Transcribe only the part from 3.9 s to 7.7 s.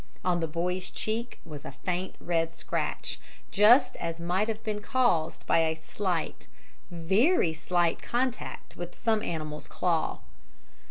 as might have been caused by a slight, very